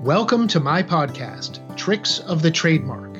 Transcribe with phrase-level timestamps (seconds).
[0.00, 3.18] Welcome to my podcast, Tricks of the Trademark.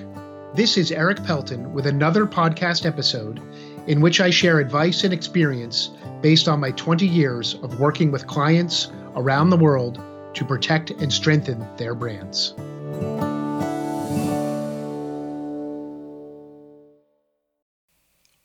[0.56, 3.38] This is Erik Pelton with another podcast episode
[3.87, 5.90] in which I share advice and experience
[6.22, 10.01] based on my 20 years of working with clients around the world
[10.33, 12.54] to protect and strengthen their brands.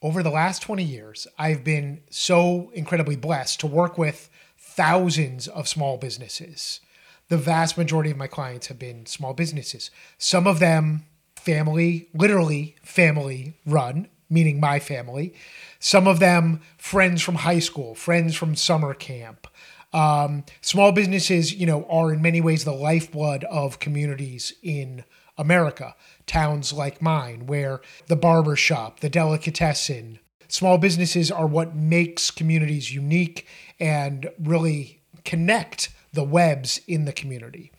[0.02, 4.28] Over the last 20 years, I've been so incredibly blessed to work with
[4.58, 6.80] thousands of small businesses.
[7.28, 9.90] The vast majority of my clients have been small businesses.
[10.18, 15.34] Some of them family, literally family run, meaning my family.
[15.78, 19.46] Some of them friends from high school, friends from summer camp.
[19.92, 25.04] Um, small businesses, you know, are in many ways the lifeblood of communities in
[25.38, 25.94] America.
[26.26, 32.92] Towns like mine, where the barber shop, the delicatessen, small businesses are what makes communities
[32.92, 33.46] unique
[33.78, 37.70] and really connect the webs in the community.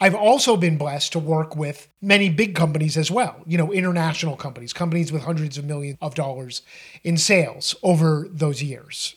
[0.00, 4.36] I've also been blessed to work with many big companies as well, you know, international
[4.36, 6.62] companies, companies with hundreds of millions of dollars
[7.02, 9.16] in sales over those years.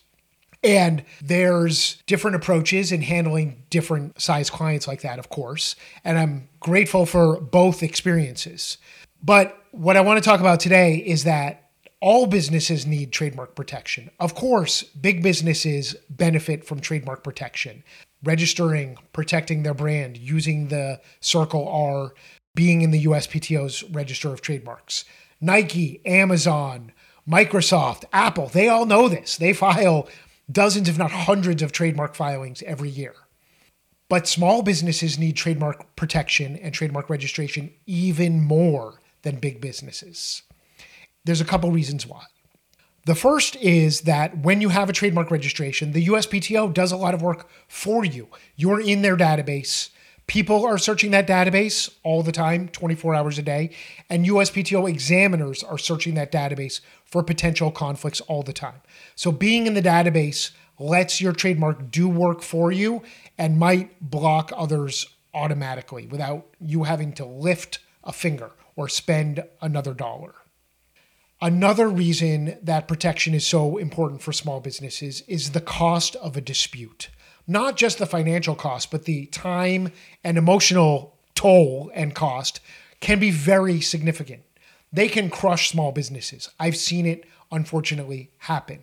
[0.63, 5.75] And there's different approaches in handling different size clients like that, of course.
[6.03, 8.77] And I'm grateful for both experiences.
[9.21, 11.68] But what I want to talk about today is that
[12.01, 14.09] all businesses need trademark protection.
[14.19, 17.83] Of course, big businesses benefit from trademark protection,
[18.23, 22.13] registering, protecting their brand, using the Circle R,
[22.55, 25.05] being in the USPTO's register of trademarks.
[25.41, 26.91] Nike, Amazon,
[27.27, 29.37] Microsoft, Apple, they all know this.
[29.37, 30.07] They file
[30.51, 33.13] dozens, if not hundreds, of trademark filings every year.
[34.09, 40.41] But small businesses need trademark protection and trademark registration even more than big businesses.
[41.25, 42.23] There's a couple reasons why.
[43.05, 47.13] The first is that when you have a trademark registration, the USPTO does a lot
[47.13, 48.27] of work for you.
[48.55, 49.89] You're in their database.
[50.27, 53.71] People are searching that database all the time, 24 hours a day,
[54.11, 58.81] and USPTO examiners are searching that database for potential conflicts all the time.
[59.15, 63.01] So being in the database lets your trademark do work for you
[63.39, 69.93] and might block others automatically without you having to lift a finger or spend another
[69.93, 70.35] dollar.
[71.41, 76.41] Another reason that protection is so important for small businesses is the cost of a
[76.41, 77.09] dispute.
[77.47, 82.59] Not just the financial cost, but the time and emotional toll and cost
[82.99, 84.43] can be very significant.
[84.91, 86.49] They can crush small businesses.
[86.59, 88.81] I've seen it unfortunately happen.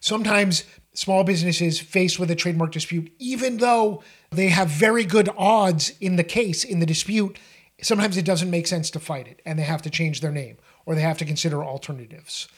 [0.00, 5.92] Sometimes small businesses faced with a trademark dispute, even though they have very good odds
[6.00, 7.38] in the case, in the dispute,
[7.82, 10.56] sometimes it doesn't make sense to fight it and they have to change their name
[10.86, 12.48] or they have to consider alternatives.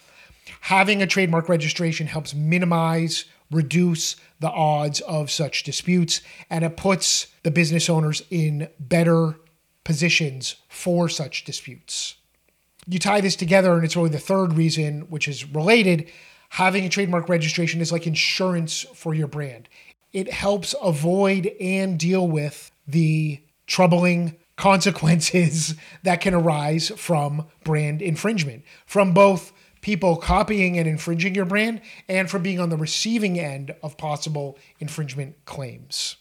[0.63, 7.29] Having a trademark registration helps minimize, reduce the odds of such disputes, and it puts
[7.43, 9.37] the business owners in better
[9.85, 12.17] positions for such disputes.
[12.87, 16.11] You tie this together, and it's really the third reason, which is related.
[16.51, 19.69] Having a trademark registration is like insurance for your brand.
[20.13, 28.65] It helps avoid and deal with the troubling consequences that can arise from brand infringement,
[28.87, 33.75] from both people copying and infringing your brand and from being on the receiving end
[33.83, 36.17] of possible infringement claims.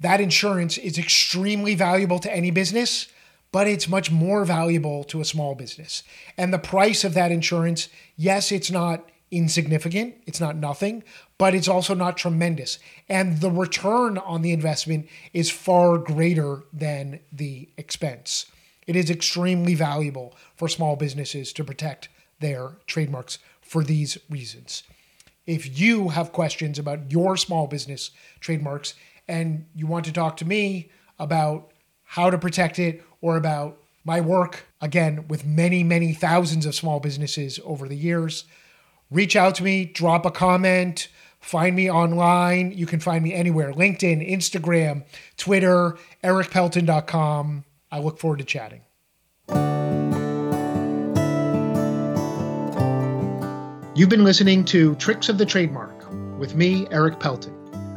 [0.00, 3.08] That insurance is extremely valuable to any business,
[3.52, 6.02] but it's much more valuable to a small business.
[6.36, 11.02] And the price of that insurance, yes, it's not insignificant, it's not nothing,
[11.36, 12.78] but it's also not tremendous.
[13.08, 18.46] And the return on the investment is far greater than the expense.
[18.86, 22.08] It is extremely valuable for small businesses to protect
[22.40, 24.82] their trademarks for these reasons.
[25.46, 28.10] If you have questions about your small business
[28.40, 28.94] trademarks
[29.26, 31.72] and you want to talk to me about
[32.02, 37.00] how to protect it or about my work, again, with many, many thousands of small
[37.00, 38.44] businesses over the years,
[39.10, 41.08] reach out to me, drop a comment,
[41.40, 42.72] Find me online.
[42.72, 45.04] You can find me anywhere LinkedIn, Instagram,
[45.36, 47.64] Twitter, erikpelton.com.
[47.90, 48.82] I look forward to chatting.
[53.94, 55.94] You've been listening to Tricks of the Trademark
[56.38, 57.54] with me, Erik Pelton.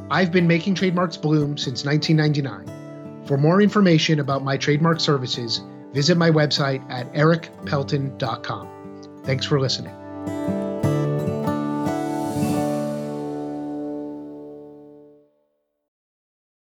[0.10, 3.26] I've been making trademarks bloom since 1999.
[3.28, 5.62] For more information about my trademark services,
[5.94, 8.68] visit my website at erikpelton.com.
[9.24, 10.61] Thanks for listening.